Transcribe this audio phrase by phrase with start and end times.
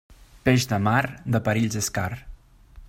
[0.47, 1.03] Peix de mar,
[1.37, 2.11] de perills és car.